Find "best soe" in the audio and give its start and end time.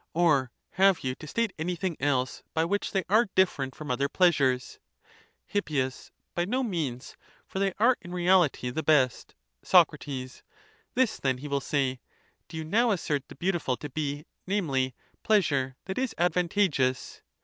8.81-9.85